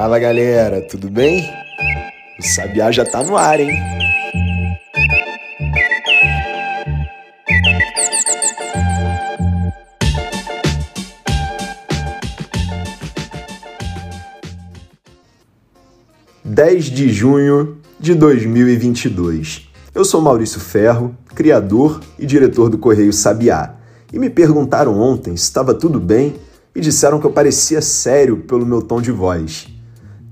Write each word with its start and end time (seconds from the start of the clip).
Fala 0.00 0.20
galera, 0.20 0.80
tudo 0.80 1.10
bem? 1.10 1.42
O 2.38 2.42
Sabiá 2.54 2.88
já 2.92 3.04
tá 3.04 3.20
no 3.24 3.36
ar, 3.36 3.58
hein? 3.58 3.68
Dez 16.44 16.84
de 16.84 17.08
junho 17.08 17.78
de 17.98 18.14
2022. 18.14 19.68
Eu 19.92 20.04
sou 20.04 20.22
Maurício 20.22 20.60
Ferro, 20.60 21.12
criador 21.34 22.00
e 22.16 22.24
diretor 22.24 22.70
do 22.70 22.78
Correio 22.78 23.12
Sabiá, 23.12 23.74
e 24.12 24.18
me 24.20 24.30
perguntaram 24.30 24.96
ontem 24.96 25.36
se 25.36 25.42
estava 25.42 25.74
tudo 25.74 25.98
bem 25.98 26.36
e 26.72 26.80
disseram 26.80 27.18
que 27.18 27.26
eu 27.26 27.32
parecia 27.32 27.82
sério 27.82 28.36
pelo 28.36 28.64
meu 28.64 28.80
tom 28.80 29.02
de 29.02 29.10
voz. 29.10 29.76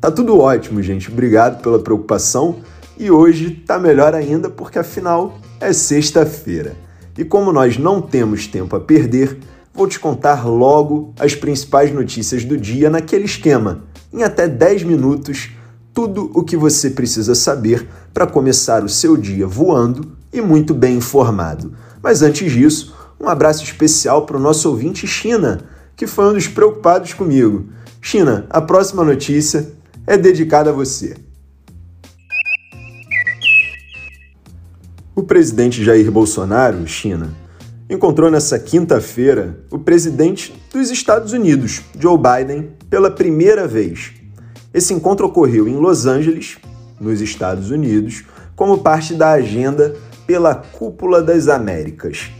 Tá 0.06 0.12
tudo 0.12 0.38
ótimo, 0.38 0.80
gente. 0.80 1.10
Obrigado 1.10 1.60
pela 1.60 1.80
preocupação. 1.80 2.60
E 2.96 3.10
hoje 3.10 3.50
tá 3.66 3.76
melhor 3.76 4.14
ainda 4.14 4.48
porque 4.48 4.78
afinal 4.78 5.36
é 5.60 5.72
sexta-feira. 5.72 6.76
E 7.18 7.24
como 7.24 7.52
nós 7.52 7.76
não 7.76 8.00
temos 8.00 8.46
tempo 8.46 8.76
a 8.76 8.80
perder, 8.80 9.36
vou 9.74 9.88
te 9.88 9.98
contar 9.98 10.46
logo 10.46 11.12
as 11.18 11.34
principais 11.34 11.92
notícias 11.92 12.44
do 12.44 12.56
dia 12.56 12.88
naquele 12.88 13.24
esquema, 13.24 13.82
em 14.12 14.22
até 14.22 14.46
10 14.46 14.84
minutos, 14.84 15.50
tudo 15.92 16.30
o 16.34 16.44
que 16.44 16.56
você 16.56 16.90
precisa 16.90 17.34
saber 17.34 17.88
para 18.14 18.28
começar 18.28 18.84
o 18.84 18.88
seu 18.88 19.16
dia 19.16 19.48
voando 19.48 20.12
e 20.32 20.40
muito 20.40 20.72
bem 20.72 20.98
informado. 20.98 21.72
Mas 22.00 22.22
antes 22.22 22.52
disso, 22.52 22.94
um 23.20 23.28
abraço 23.28 23.64
especial 23.64 24.24
para 24.24 24.36
o 24.36 24.40
nosso 24.40 24.68
ouvinte 24.68 25.04
China 25.04 25.64
que 25.96 26.06
foi 26.06 26.26
um 26.26 26.34
dos 26.34 26.46
preocupados 26.46 27.14
comigo. 27.14 27.64
China, 28.00 28.46
a 28.50 28.60
próxima 28.60 29.02
notícia 29.02 29.74
é 30.06 30.16
dedicada 30.16 30.70
a 30.70 30.72
você. 30.72 31.16
O 35.14 35.22
presidente 35.22 35.82
Jair 35.82 36.10
Bolsonaro, 36.10 36.86
China, 36.86 37.34
encontrou 37.88 38.30
nessa 38.30 38.58
quinta-feira 38.58 39.58
o 39.70 39.78
presidente 39.78 40.54
dos 40.72 40.90
Estados 40.90 41.32
Unidos, 41.32 41.82
Joe 41.98 42.18
Biden, 42.18 42.70
pela 42.88 43.10
primeira 43.10 43.66
vez. 43.66 44.12
Esse 44.72 44.92
encontro 44.92 45.26
ocorreu 45.26 45.66
em 45.66 45.76
Los 45.76 46.06
Angeles, 46.06 46.58
nos 47.00 47.20
Estados 47.20 47.70
Unidos, 47.70 48.24
como 48.54 48.78
parte 48.78 49.14
da 49.14 49.32
agenda 49.32 49.96
pela 50.26 50.54
Cúpula 50.54 51.22
das 51.22 51.48
Américas. 51.48 52.30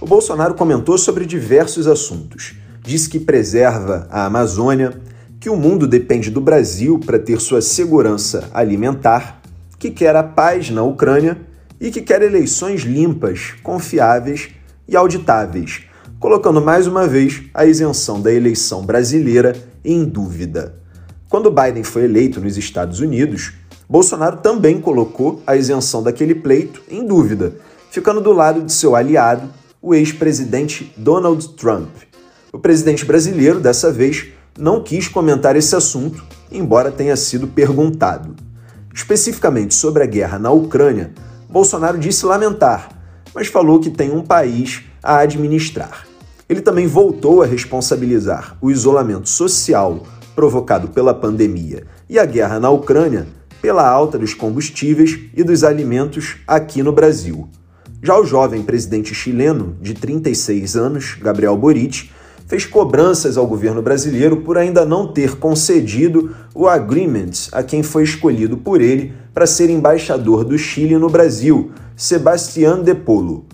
O 0.00 0.06
Bolsonaro 0.06 0.54
comentou 0.54 0.96
sobre 0.96 1.26
diversos 1.26 1.86
assuntos 1.86 2.54
diz 2.84 3.06
que 3.06 3.20
preserva 3.20 4.06
a 4.10 4.26
Amazônia, 4.26 4.92
que 5.42 5.50
o 5.50 5.56
mundo 5.56 5.88
depende 5.88 6.30
do 6.30 6.40
Brasil 6.40 7.00
para 7.00 7.18
ter 7.18 7.40
sua 7.40 7.60
segurança 7.60 8.48
alimentar, 8.54 9.42
que 9.76 9.90
quer 9.90 10.14
a 10.14 10.22
paz 10.22 10.70
na 10.70 10.84
Ucrânia 10.84 11.36
e 11.80 11.90
que 11.90 12.00
quer 12.00 12.22
eleições 12.22 12.82
limpas, 12.82 13.52
confiáveis 13.60 14.50
e 14.86 14.94
auditáveis, 14.94 15.82
colocando 16.20 16.62
mais 16.62 16.86
uma 16.86 17.08
vez 17.08 17.42
a 17.52 17.66
isenção 17.66 18.22
da 18.22 18.32
eleição 18.32 18.86
brasileira 18.86 19.56
em 19.84 20.04
dúvida. 20.04 20.76
Quando 21.28 21.50
Biden 21.50 21.82
foi 21.82 22.04
eleito 22.04 22.40
nos 22.40 22.56
Estados 22.56 23.00
Unidos, 23.00 23.52
Bolsonaro 23.88 24.36
também 24.36 24.80
colocou 24.80 25.42
a 25.44 25.56
isenção 25.56 26.04
daquele 26.04 26.36
pleito 26.36 26.84
em 26.88 27.04
dúvida, 27.04 27.52
ficando 27.90 28.20
do 28.20 28.30
lado 28.30 28.62
de 28.62 28.72
seu 28.72 28.94
aliado, 28.94 29.50
o 29.82 29.92
ex-presidente 29.92 30.92
Donald 30.96 31.48
Trump. 31.54 31.90
O 32.52 32.60
presidente 32.60 33.04
brasileiro, 33.04 33.58
dessa 33.58 33.90
vez, 33.90 34.28
não 34.58 34.82
quis 34.82 35.08
comentar 35.08 35.56
esse 35.56 35.74
assunto, 35.74 36.24
embora 36.50 36.90
tenha 36.90 37.16
sido 37.16 37.46
perguntado. 37.46 38.34
Especificamente 38.94 39.74
sobre 39.74 40.02
a 40.02 40.06
guerra 40.06 40.38
na 40.38 40.50
Ucrânia, 40.50 41.12
Bolsonaro 41.48 41.98
disse 41.98 42.26
lamentar, 42.26 42.90
mas 43.34 43.46
falou 43.46 43.80
que 43.80 43.90
tem 43.90 44.10
um 44.10 44.22
país 44.22 44.82
a 45.02 45.18
administrar. 45.18 46.06
Ele 46.48 46.60
também 46.60 46.86
voltou 46.86 47.42
a 47.42 47.46
responsabilizar 47.46 48.56
o 48.60 48.70
isolamento 48.70 49.28
social 49.28 50.06
provocado 50.34 50.88
pela 50.88 51.14
pandemia 51.14 51.84
e 52.08 52.18
a 52.18 52.24
guerra 52.24 52.60
na 52.60 52.70
Ucrânia 52.70 53.26
pela 53.60 53.88
alta 53.88 54.18
dos 54.18 54.34
combustíveis 54.34 55.18
e 55.34 55.44
dos 55.44 55.62
alimentos 55.62 56.36
aqui 56.46 56.82
no 56.82 56.92
Brasil. 56.92 57.48
Já 58.02 58.18
o 58.18 58.24
jovem 58.24 58.62
presidente 58.62 59.14
chileno, 59.14 59.76
de 59.80 59.94
36 59.94 60.76
anos, 60.76 61.16
Gabriel 61.20 61.56
Boric, 61.56 62.10
fez 62.52 62.66
cobranças 62.66 63.38
ao 63.38 63.46
governo 63.46 63.80
brasileiro 63.80 64.42
por 64.42 64.58
ainda 64.58 64.84
não 64.84 65.10
ter 65.10 65.36
concedido 65.36 66.36
o 66.54 66.68
agreement 66.68 67.30
a 67.50 67.62
quem 67.62 67.82
foi 67.82 68.02
escolhido 68.02 68.58
por 68.58 68.82
ele 68.82 69.14
para 69.32 69.46
ser 69.46 69.70
embaixador 69.70 70.44
do 70.44 70.58
Chile 70.58 70.98
no 70.98 71.08
Brasil, 71.08 71.72
Sebastián 71.96 72.82
de 72.82 72.94
Polo. 72.94 73.46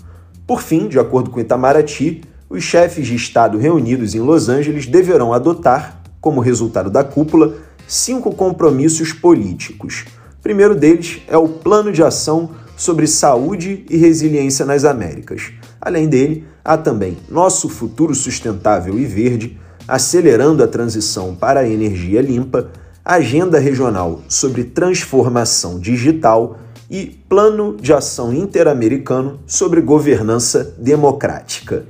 Por 0.44 0.60
fim, 0.60 0.88
de 0.88 0.98
acordo 0.98 1.30
com 1.30 1.38
Itamaraty, 1.38 2.22
os 2.50 2.64
chefes 2.64 3.06
de 3.06 3.14
Estado 3.14 3.56
reunidos 3.56 4.16
em 4.16 4.20
Los 4.20 4.48
Angeles 4.48 4.84
deverão 4.84 5.32
adotar, 5.32 6.02
como 6.20 6.40
resultado 6.40 6.90
da 6.90 7.04
cúpula, 7.04 7.54
cinco 7.86 8.34
compromissos 8.34 9.12
políticos. 9.12 10.06
O 10.40 10.42
primeiro 10.42 10.74
deles 10.74 11.22
é 11.28 11.36
o 11.36 11.46
Plano 11.46 11.92
de 11.92 12.02
Ação 12.02 12.50
sobre 12.76 13.06
Saúde 13.06 13.86
e 13.88 13.96
Resiliência 13.96 14.66
nas 14.66 14.84
Américas. 14.84 15.52
Além 15.80 16.08
dele, 16.08 16.44
há 16.64 16.76
também 16.76 17.16
Nosso 17.28 17.68
Futuro 17.68 18.14
Sustentável 18.14 18.98
e 18.98 19.04
Verde, 19.04 19.58
acelerando 19.86 20.62
a 20.62 20.68
transição 20.68 21.34
para 21.34 21.60
a 21.60 21.68
energia 21.68 22.20
limpa, 22.20 22.70
Agenda 23.04 23.58
Regional 23.58 24.20
sobre 24.28 24.64
Transformação 24.64 25.78
Digital 25.78 26.58
e 26.90 27.06
Plano 27.28 27.76
de 27.80 27.92
Ação 27.92 28.34
Interamericano 28.34 29.40
sobre 29.46 29.80
Governança 29.80 30.74
Democrática. 30.78 31.86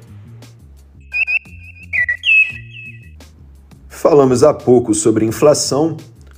Falamos 3.88 4.44
há 4.44 4.54
pouco 4.54 4.94
sobre 4.94 5.25
inflação 5.25 5.97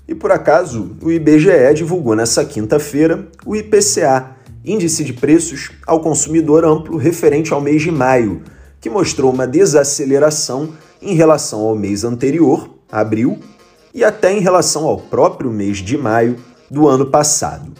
e, 0.08 0.14
por 0.14 0.32
acaso, 0.32 0.96
o 1.02 1.10
IBGE 1.10 1.74
divulgou 1.74 2.16
nessa 2.16 2.44
quinta-feira 2.44 3.28
o 3.44 3.54
IPCA, 3.54 4.30
índice 4.64 5.04
de 5.04 5.12
preços 5.12 5.70
ao 5.86 6.00
consumidor 6.00 6.64
amplo 6.64 6.96
referente 6.96 7.52
ao 7.52 7.60
mês 7.60 7.82
de 7.82 7.90
maio, 7.90 8.42
que 8.80 8.90
mostrou 8.90 9.32
uma 9.32 9.46
desaceleração 9.46 10.70
em 11.00 11.14
relação 11.14 11.60
ao 11.60 11.76
mês 11.76 12.02
anterior, 12.04 12.68
abril, 12.90 13.38
e 13.94 14.02
até 14.04 14.32
em 14.32 14.40
relação 14.40 14.86
ao 14.86 14.98
próprio 14.98 15.50
mês 15.50 15.78
de 15.78 15.98
maio 15.98 16.36
do 16.70 16.86
ano 16.86 17.06
passado. 17.06 17.72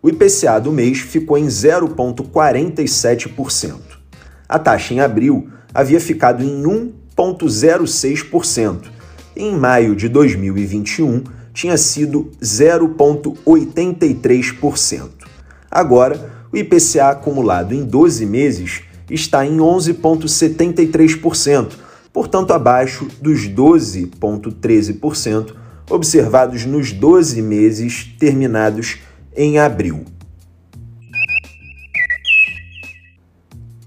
O 0.00 0.08
IPCA 0.08 0.60
do 0.60 0.70
mês 0.70 0.98
ficou 0.98 1.36
em 1.36 1.46
0,47%. 1.46 3.74
A 4.48 4.56
taxa 4.58 4.94
em 4.94 5.00
abril 5.00 5.48
havia 5.74 6.00
ficado 6.00 6.44
em 6.44 6.62
1,06%. 6.62 8.92
Em 9.36 9.56
maio 9.56 9.96
de 9.96 10.08
2021, 10.08 11.24
tinha 11.52 11.76
sido 11.76 12.30
0,83%. 12.40 15.17
Agora, 15.70 16.38
o 16.52 16.56
IPCA 16.56 17.10
acumulado 17.10 17.74
em 17.74 17.84
12 17.84 18.24
meses 18.24 18.80
está 19.10 19.44
em 19.44 19.58
11,73%, 19.58 21.72
portanto 22.12 22.52
abaixo 22.52 23.08
dos 23.20 23.48
12,13% 23.48 25.54
observados 25.90 26.64
nos 26.64 26.92
12 26.92 27.42
meses 27.42 28.14
terminados 28.18 28.98
em 29.34 29.58
abril. 29.58 30.04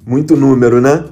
Muito 0.06 0.36
número, 0.36 0.82
né? 0.82 1.06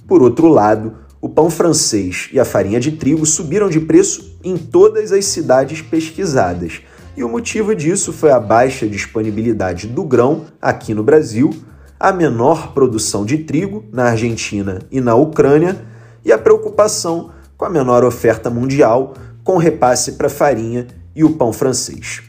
Por 0.07 0.21
outro 0.21 0.47
lado, 0.47 0.93
o 1.19 1.27
pão 1.27 1.49
francês 1.49 2.29
e 2.31 2.39
a 2.39 2.45
farinha 2.45 2.79
de 2.79 2.93
trigo 2.93 3.25
subiram 3.25 3.69
de 3.69 3.81
preço 3.81 4.37
em 4.43 4.55
todas 4.55 5.11
as 5.11 5.25
cidades 5.25 5.81
pesquisadas. 5.81 6.79
E 7.17 7.23
o 7.23 7.29
motivo 7.29 7.75
disso 7.75 8.13
foi 8.13 8.29
a 8.31 8.39
baixa 8.39 8.87
disponibilidade 8.87 9.87
do 9.87 10.03
grão 10.03 10.45
aqui 10.61 10.93
no 10.93 11.03
Brasil, 11.03 11.49
a 11.99 12.13
menor 12.13 12.73
produção 12.73 13.25
de 13.25 13.39
trigo 13.39 13.83
na 13.91 14.11
Argentina 14.11 14.79
e 14.91 15.01
na 15.01 15.15
Ucrânia 15.15 15.83
e 16.23 16.31
a 16.31 16.37
preocupação 16.37 17.31
com 17.57 17.65
a 17.65 17.69
menor 17.69 18.03
oferta 18.03 18.47
mundial 18.49 19.15
com 19.43 19.57
repasse 19.57 20.13
para 20.13 20.29
farinha 20.29 20.87
e 21.15 21.23
o 21.23 21.31
pão 21.31 21.53
francês. 21.53 22.21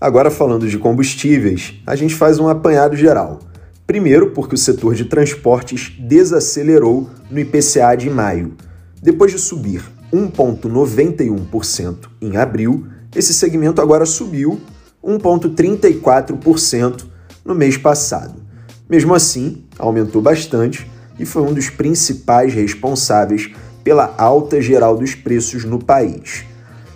Agora 0.00 0.30
falando 0.30 0.68
de 0.68 0.78
combustíveis, 0.78 1.74
a 1.86 1.96
gente 1.96 2.14
faz 2.14 2.38
um 2.38 2.48
apanhado 2.48 2.94
geral. 2.94 3.40
Primeiro, 3.86 4.30
porque 4.30 4.54
o 4.54 4.58
setor 4.58 4.94
de 4.94 5.04
transportes 5.06 5.92
desacelerou 5.98 7.10
no 7.30 7.40
IPCA 7.40 7.96
de 7.96 8.10
maio. 8.10 8.54
Depois 9.02 9.32
de 9.32 9.38
subir 9.38 9.82
1,91% 10.12 11.96
em 12.20 12.36
abril, 12.36 12.86
esse 13.16 13.34
segmento 13.34 13.80
agora 13.80 14.06
subiu 14.06 14.60
1,34% 15.02 17.04
no 17.44 17.54
mês 17.54 17.76
passado. 17.76 18.42
Mesmo 18.88 19.14
assim, 19.14 19.64
aumentou 19.78 20.22
bastante 20.22 20.90
e 21.18 21.24
foi 21.24 21.42
um 21.42 21.52
dos 21.52 21.70
principais 21.70 22.52
responsáveis 22.52 23.50
pela 23.84 24.12
alta 24.18 24.60
geral 24.60 24.96
dos 24.96 25.14
preços 25.14 25.64
no 25.64 25.78
país. 25.78 26.44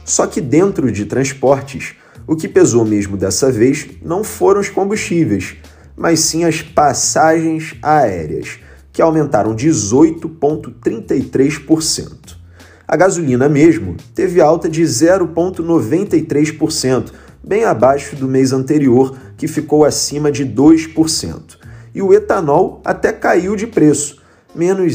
Só 0.05 0.27
que 0.27 0.41
dentro 0.41 0.91
de 0.91 1.05
transportes, 1.05 1.95
o 2.27 2.35
que 2.35 2.49
pesou 2.49 2.85
mesmo 2.85 3.17
dessa 3.17 3.53
vez 3.53 3.87
não 4.03 4.25
foram 4.25 4.61
os 4.61 4.69
combustíveis, 4.71 5.55
mas 5.95 6.19
sim 6.21 6.45
as 6.45 6.63
passagens 6.63 7.77
aéreas, 7.83 8.59
que 8.93 9.03
aumentaram 9.03 9.55
18,33%. 9.55 12.39
A 12.87 12.97
gasolina 12.97 13.51
mesmo 13.51 13.97
teve 14.15 14.41
alta 14.41 14.67
de 14.69 14.83
0,93%, 14.83 17.13
bem 17.45 17.65
abaixo 17.65 18.17
do 18.17 18.27
mês 18.27 18.51
anterior, 18.53 19.15
que 19.37 19.47
ficou 19.47 19.85
acima 19.85 20.33
de 20.33 20.47
2%. 20.47 21.59
E 21.95 22.01
o 22.01 22.15
etanol 22.15 22.81
até 22.85 23.13
caiu 23.13 23.57
de 23.57 23.67
preço, 23.67 24.23
menos 24.55 24.95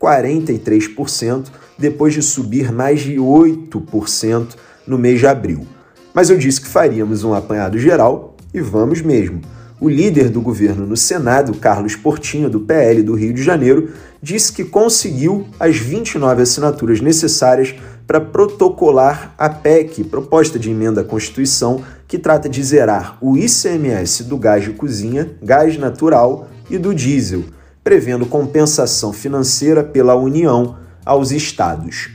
0,43%, 0.00 1.48
depois 1.78 2.14
de 2.14 2.22
subir 2.22 2.72
mais 2.72 3.00
de 3.00 3.16
8% 3.16 4.56
no 4.86 4.98
mês 4.98 5.20
de 5.20 5.26
abril. 5.26 5.66
Mas 6.14 6.30
eu 6.30 6.38
disse 6.38 6.60
que 6.60 6.66
faríamos 6.66 7.22
um 7.22 7.34
apanhado 7.34 7.78
geral 7.78 8.36
e 8.52 8.60
vamos 8.60 9.02
mesmo. 9.02 9.40
O 9.80 9.88
líder 9.88 10.28
do 10.28 10.42
governo 10.42 10.86
no 10.86 10.96
Senado, 10.96 11.54
Carlos 11.54 11.96
Portinho, 11.96 12.50
do 12.50 12.60
PL 12.60 13.02
do 13.02 13.14
Rio 13.14 13.32
de 13.32 13.42
Janeiro, 13.42 13.90
disse 14.22 14.52
que 14.52 14.64
conseguiu 14.64 15.46
as 15.58 15.76
29 15.76 16.42
assinaturas 16.42 17.00
necessárias 17.00 17.74
para 18.06 18.20
protocolar 18.20 19.34
a 19.38 19.48
PEC, 19.48 20.04
proposta 20.04 20.58
de 20.58 20.70
emenda 20.70 21.00
à 21.00 21.04
Constituição, 21.04 21.82
que 22.06 22.18
trata 22.18 22.48
de 22.48 22.62
zerar 22.62 23.16
o 23.22 23.38
ICMS 23.38 24.24
do 24.24 24.36
gás 24.36 24.64
de 24.64 24.72
cozinha, 24.72 25.30
gás 25.42 25.78
natural 25.78 26.48
e 26.68 26.76
do 26.76 26.94
diesel, 26.94 27.44
prevendo 27.82 28.26
compensação 28.26 29.12
financeira 29.12 29.82
pela 29.82 30.14
União 30.14 30.76
aos 31.04 31.30
estados. 31.30 32.10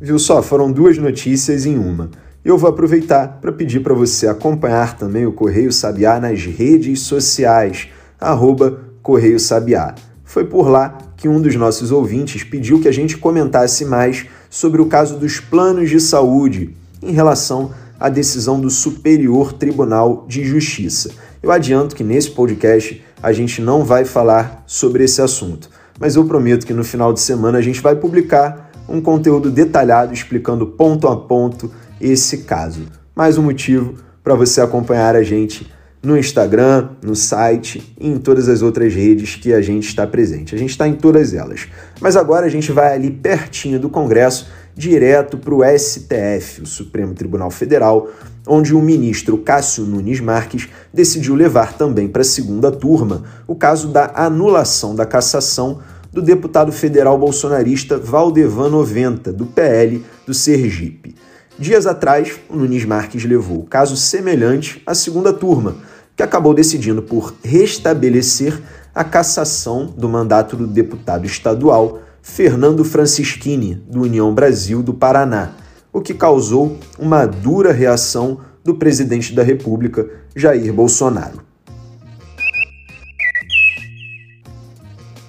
Viu 0.00 0.18
só? 0.18 0.42
Foram 0.42 0.70
duas 0.70 0.98
notícias 0.98 1.64
em 1.64 1.78
uma. 1.78 2.10
Eu 2.44 2.58
vou 2.58 2.70
aproveitar 2.70 3.38
para 3.40 3.50
pedir 3.50 3.80
para 3.80 3.94
você 3.94 4.28
acompanhar 4.28 4.96
também 4.96 5.26
o 5.26 5.32
Correio 5.32 5.72
Sabiá 5.72 6.20
nas 6.20 6.44
redes 6.44 7.00
sociais, 7.00 7.88
arroba 8.20 8.78
Correio 9.02 9.40
Sabiá. 9.40 9.94
Foi 10.22 10.44
por 10.44 10.68
lá 10.68 10.98
que 11.16 11.28
um 11.28 11.40
dos 11.40 11.56
nossos 11.56 11.90
ouvintes 11.90 12.44
pediu 12.44 12.80
que 12.80 12.88
a 12.88 12.92
gente 12.92 13.16
comentasse 13.16 13.84
mais 13.84 14.26
sobre 14.50 14.82
o 14.82 14.86
caso 14.86 15.16
dos 15.16 15.40
planos 15.40 15.88
de 15.88 15.98
saúde 15.98 16.76
em 17.02 17.12
relação 17.12 17.72
à 17.98 18.08
decisão 18.08 18.60
do 18.60 18.68
Superior 18.68 19.52
Tribunal 19.52 20.26
de 20.28 20.44
Justiça. 20.44 21.10
Eu 21.46 21.52
adianto 21.52 21.94
que 21.94 22.02
nesse 22.02 22.32
podcast 22.32 23.04
a 23.22 23.32
gente 23.32 23.62
não 23.62 23.84
vai 23.84 24.04
falar 24.04 24.64
sobre 24.66 25.04
esse 25.04 25.22
assunto, 25.22 25.70
mas 25.96 26.16
eu 26.16 26.24
prometo 26.24 26.66
que 26.66 26.72
no 26.72 26.82
final 26.82 27.12
de 27.12 27.20
semana 27.20 27.58
a 27.58 27.62
gente 27.62 27.80
vai 27.80 27.94
publicar 27.94 28.72
um 28.88 29.00
conteúdo 29.00 29.48
detalhado 29.48 30.12
explicando 30.12 30.66
ponto 30.66 31.06
a 31.06 31.16
ponto 31.16 31.70
esse 32.00 32.38
caso. 32.38 32.86
Mais 33.14 33.38
um 33.38 33.44
motivo 33.44 33.94
para 34.24 34.34
você 34.34 34.60
acompanhar 34.60 35.14
a 35.14 35.22
gente 35.22 35.72
no 36.02 36.18
Instagram, 36.18 36.88
no 37.00 37.14
site 37.14 37.94
e 37.96 38.08
em 38.08 38.18
todas 38.18 38.48
as 38.48 38.60
outras 38.60 38.92
redes 38.92 39.36
que 39.36 39.52
a 39.52 39.60
gente 39.60 39.86
está 39.86 40.04
presente. 40.04 40.52
A 40.52 40.58
gente 40.58 40.70
está 40.70 40.88
em 40.88 40.94
todas 40.94 41.32
elas. 41.32 41.68
Mas 42.00 42.16
agora 42.16 42.46
a 42.46 42.50
gente 42.50 42.72
vai 42.72 42.92
ali 42.92 43.08
pertinho 43.12 43.78
do 43.78 43.88
Congresso, 43.88 44.48
direto 44.76 45.38
para 45.38 45.54
o 45.54 45.62
STF, 45.64 46.60
o 46.60 46.66
Supremo 46.66 47.14
Tribunal 47.14 47.50
Federal, 47.50 48.10
onde 48.46 48.74
o 48.74 48.82
ministro 48.82 49.38
Cássio 49.38 49.84
Nunes 49.84 50.20
Marques 50.20 50.68
decidiu 50.92 51.34
levar 51.34 51.72
também 51.72 52.06
para 52.06 52.20
a 52.20 52.24
segunda 52.24 52.70
turma 52.70 53.24
o 53.46 53.54
caso 53.54 53.88
da 53.88 54.12
anulação 54.14 54.94
da 54.94 55.06
cassação 55.06 55.80
do 56.12 56.20
deputado 56.20 56.70
federal 56.70 57.18
bolsonarista 57.18 57.98
Valdevan 57.98 58.68
90, 58.68 59.32
do 59.32 59.46
PL 59.46 60.04
do 60.26 60.34
Sergipe. 60.34 61.14
Dias 61.58 61.86
atrás, 61.86 62.38
o 62.48 62.56
Nunes 62.56 62.84
Marques 62.84 63.24
levou 63.24 63.64
caso 63.64 63.96
semelhante 63.96 64.82
à 64.86 64.94
segunda 64.94 65.32
turma, 65.32 65.76
que 66.14 66.22
acabou 66.22 66.52
decidindo 66.52 67.02
por 67.02 67.34
restabelecer 67.42 68.60
a 68.94 69.02
cassação 69.02 69.86
do 69.86 70.08
mandato 70.08 70.54
do 70.54 70.66
deputado 70.66 71.26
estadual 71.26 72.00
Fernando 72.28 72.84
Francischini, 72.84 73.76
do 73.88 74.02
União 74.02 74.34
Brasil 74.34 74.82
do 74.82 74.92
Paraná, 74.92 75.52
o 75.92 76.02
que 76.02 76.12
causou 76.12 76.76
uma 76.98 77.24
dura 77.24 77.72
reação 77.72 78.40
do 78.62 78.74
presidente 78.74 79.32
da 79.32 79.42
República, 79.42 80.06
Jair 80.34 80.70
Bolsonaro. 80.70 81.40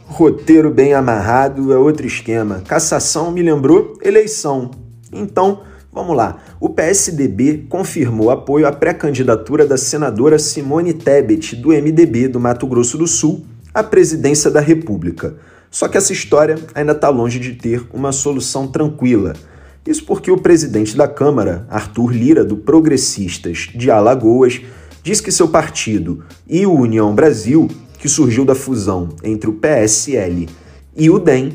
Roteiro 0.07 0.71
bem 0.71 0.95
amarrado 0.95 1.71
é 1.71 1.77
outro 1.77 2.05
esquema. 2.05 2.63
Cassação 2.67 3.31
me 3.31 3.43
lembrou 3.43 3.93
eleição. 4.01 4.71
Então, 5.13 5.61
Vamos 5.89 6.15
lá. 6.15 6.37
O 6.59 6.69
PSDB 6.69 7.65
confirmou 7.69 8.29
apoio 8.29 8.67
à 8.67 8.71
pré-candidatura 8.71 9.65
da 9.65 9.77
senadora 9.77 10.37
Simone 10.37 10.93
Tebet, 10.93 11.55
do 11.55 11.69
MDB 11.69 12.27
do 12.27 12.39
Mato 12.39 12.67
Grosso 12.67 12.99
do 12.99 13.07
Sul, 13.07 13.43
à 13.73 13.81
presidência 13.81 14.51
da 14.51 14.59
República. 14.59 15.37
Só 15.69 15.87
que 15.87 15.97
essa 15.97 16.13
história 16.13 16.57
ainda 16.73 16.93
está 16.93 17.09
longe 17.09 17.39
de 17.39 17.53
ter 17.53 17.85
uma 17.93 18.11
solução 18.11 18.67
tranquila. 18.67 19.33
Isso 19.85 20.03
porque 20.05 20.29
o 20.29 20.37
presidente 20.37 20.97
da 20.97 21.07
Câmara, 21.07 21.65
Arthur 21.69 22.11
Lira, 22.11 22.43
do 22.43 22.57
Progressistas 22.57 23.69
de 23.73 23.89
Alagoas, 23.89 24.61
diz 25.03 25.21
que 25.21 25.31
seu 25.31 25.47
partido 25.47 26.25
e 26.47 26.65
o 26.65 26.73
União 26.73 27.15
Brasil, 27.15 27.69
que 27.97 28.09
surgiu 28.09 28.43
da 28.43 28.53
fusão 28.53 29.09
entre 29.23 29.49
o 29.49 29.53
PSL 29.53 30.49
e 30.95 31.09
o 31.09 31.17
DEM, 31.17 31.53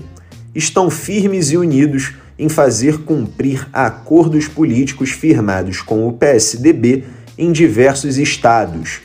estão 0.54 0.88
firmes 0.88 1.50
e 1.50 1.56
unidos 1.56 2.14
em 2.38 2.48
fazer 2.48 2.98
cumprir 2.98 3.68
acordos 3.72 4.48
políticos 4.48 5.10
firmados 5.10 5.80
com 5.80 6.08
o 6.08 6.12
PSDB 6.12 7.04
em 7.36 7.52
diversos 7.52 8.18
estados. 8.18 9.00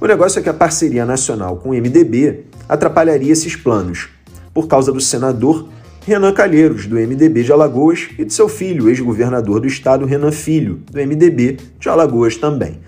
O 0.00 0.06
negócio 0.06 0.38
é 0.38 0.42
que 0.42 0.48
a 0.48 0.54
parceria 0.54 1.04
nacional 1.04 1.58
com 1.58 1.70
o 1.70 1.74
MDB 1.74 2.44
atrapalharia 2.68 3.32
esses 3.32 3.54
planos, 3.54 4.08
por 4.52 4.66
causa 4.66 4.92
do 4.92 5.00
senador 5.00 5.68
Renan 6.04 6.32
Calheiros, 6.32 6.86
do 6.86 6.96
MDB 6.96 7.44
de 7.44 7.52
Alagoas, 7.52 8.08
e 8.18 8.24
de 8.24 8.32
seu 8.32 8.48
filho, 8.48 8.88
ex-governador 8.88 9.60
do 9.60 9.66
estado 9.66 10.04
Renan 10.04 10.32
Filho, 10.32 10.82
do 10.90 10.98
MDB 10.98 11.58
de 11.78 11.88
Alagoas 11.88 12.36
também. 12.36 12.80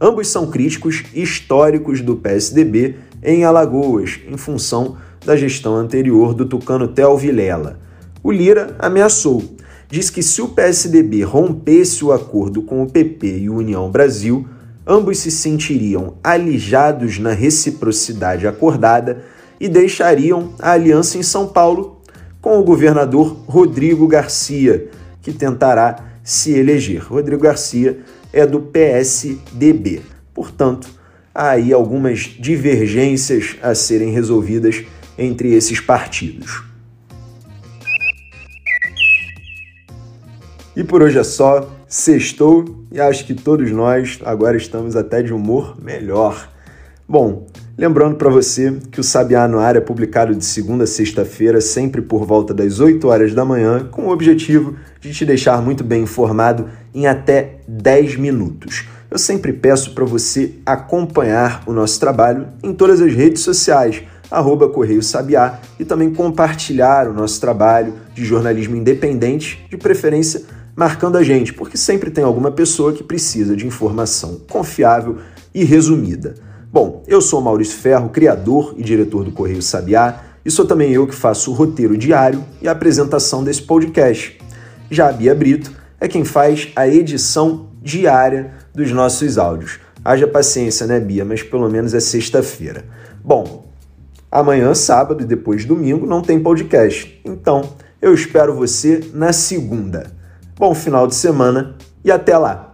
Ambos 0.00 0.28
são 0.28 0.50
críticos 0.50 1.02
históricos 1.12 2.00
do 2.00 2.16
PSDB 2.16 2.94
em 3.22 3.44
Alagoas, 3.44 4.20
em 4.30 4.36
função 4.36 4.96
da 5.26 5.36
gestão 5.36 5.76
anterior 5.76 6.32
do 6.32 6.46
tucano 6.46 6.88
Tel 6.88 7.16
Vilela. 7.16 7.78
O 8.22 8.30
Lira 8.30 8.76
ameaçou. 8.78 9.42
Diz 9.90 10.08
que 10.08 10.22
se 10.22 10.40
o 10.40 10.48
PSDB 10.48 11.24
rompesse 11.24 12.04
o 12.04 12.12
acordo 12.12 12.62
com 12.62 12.82
o 12.82 12.88
PP 12.88 13.40
e 13.40 13.50
o 13.50 13.56
União 13.56 13.90
Brasil, 13.90 14.46
ambos 14.86 15.18
se 15.18 15.30
sentiriam 15.30 16.14
alijados 16.22 17.18
na 17.18 17.32
reciprocidade 17.32 18.46
acordada 18.46 19.24
e 19.60 19.68
deixariam 19.68 20.54
a 20.58 20.72
aliança 20.72 21.18
em 21.18 21.22
São 21.22 21.46
Paulo 21.46 22.00
com 22.40 22.58
o 22.58 22.64
governador 22.64 23.36
Rodrigo 23.46 24.08
Garcia, 24.08 24.88
que 25.20 25.32
tentará 25.32 26.04
se 26.24 26.52
eleger. 26.52 27.02
Rodrigo 27.06 27.42
Garcia 27.42 27.98
é 28.32 28.46
do 28.46 28.60
PSDB. 28.60 30.00
Portanto, 30.32 30.88
há 31.34 31.50
aí 31.50 31.72
algumas 31.72 32.20
divergências 32.20 33.56
a 33.62 33.74
serem 33.74 34.10
resolvidas 34.10 34.82
entre 35.18 35.52
esses 35.52 35.80
partidos. 35.80 36.62
E 40.74 40.82
por 40.82 41.02
hoje 41.02 41.18
é 41.18 41.24
só. 41.24 41.76
Sextou 41.86 42.86
e 42.92 43.00
acho 43.00 43.26
que 43.26 43.34
todos 43.34 43.72
nós 43.72 44.20
agora 44.24 44.56
estamos 44.56 44.94
até 44.94 45.20
de 45.22 45.32
humor 45.32 45.76
melhor. 45.82 46.48
Bom, 47.08 47.48
lembrando 47.80 48.16
para 48.16 48.28
você 48.28 48.76
que 48.92 49.00
o 49.00 49.02
Sabiá 49.02 49.48
no 49.48 49.58
Ar 49.58 49.74
é 49.74 49.80
publicado 49.80 50.34
de 50.34 50.44
segunda 50.44 50.84
a 50.84 50.86
sexta-feira, 50.86 51.62
sempre 51.62 52.02
por 52.02 52.26
volta 52.26 52.52
das 52.52 52.78
8 52.78 53.08
horas 53.08 53.32
da 53.32 53.42
manhã, 53.42 53.88
com 53.90 54.02
o 54.02 54.10
objetivo 54.10 54.76
de 55.00 55.14
te 55.14 55.24
deixar 55.24 55.62
muito 55.62 55.82
bem 55.82 56.02
informado 56.02 56.68
em 56.94 57.06
até 57.06 57.60
10 57.66 58.16
minutos. 58.16 58.84
Eu 59.10 59.16
sempre 59.16 59.50
peço 59.54 59.94
para 59.94 60.04
você 60.04 60.56
acompanhar 60.66 61.62
o 61.66 61.72
nosso 61.72 61.98
trabalho 61.98 62.48
em 62.62 62.74
todas 62.74 63.00
as 63.00 63.14
redes 63.14 63.40
sociais, 63.40 64.02
arroba 64.30 64.68
Correio 64.68 65.02
Sabiá, 65.02 65.58
e 65.78 65.84
também 65.86 66.12
compartilhar 66.12 67.08
o 67.08 67.14
nosso 67.14 67.40
trabalho 67.40 67.94
de 68.14 68.26
jornalismo 68.26 68.76
independente, 68.76 69.66
de 69.70 69.78
preferência 69.78 70.42
marcando 70.76 71.16
a 71.16 71.22
gente, 71.22 71.54
porque 71.54 71.78
sempre 71.78 72.10
tem 72.10 72.24
alguma 72.24 72.50
pessoa 72.50 72.92
que 72.92 73.02
precisa 73.02 73.56
de 73.56 73.66
informação 73.66 74.38
confiável 74.50 75.16
e 75.54 75.64
resumida. 75.64 76.49
Bom, 76.72 77.02
eu 77.08 77.20
sou 77.20 77.40
Maurício 77.40 77.76
Ferro, 77.76 78.10
criador 78.10 78.74
e 78.76 78.84
diretor 78.84 79.24
do 79.24 79.32
Correio 79.32 79.60
Sabiá, 79.60 80.20
e 80.44 80.50
sou 80.52 80.64
também 80.64 80.92
eu 80.92 81.04
que 81.04 81.14
faço 81.16 81.50
o 81.50 81.54
roteiro 81.54 81.98
diário 81.98 82.44
e 82.62 82.68
a 82.68 82.70
apresentação 82.70 83.42
desse 83.42 83.62
podcast. 83.62 84.38
Já 84.88 85.08
a 85.08 85.12
Bia 85.12 85.34
Brito 85.34 85.72
é 86.00 86.06
quem 86.06 86.24
faz 86.24 86.68
a 86.76 86.86
edição 86.86 87.70
diária 87.82 88.52
dos 88.72 88.92
nossos 88.92 89.36
áudios. 89.36 89.80
Haja 90.04 90.28
paciência, 90.28 90.86
né, 90.86 91.00
Bia? 91.00 91.24
Mas 91.24 91.42
pelo 91.42 91.68
menos 91.68 91.92
é 91.92 91.98
sexta-feira. 91.98 92.84
Bom, 93.24 93.66
amanhã, 94.30 94.72
sábado 94.72 95.24
e 95.24 95.26
depois 95.26 95.64
domingo 95.64 96.06
não 96.06 96.22
tem 96.22 96.40
podcast. 96.40 97.20
Então, 97.24 97.68
eu 98.00 98.14
espero 98.14 98.54
você 98.54 99.10
na 99.12 99.32
segunda. 99.32 100.12
Bom 100.56 100.72
final 100.72 101.08
de 101.08 101.16
semana 101.16 101.74
e 102.04 102.12
até 102.12 102.38
lá! 102.38 102.69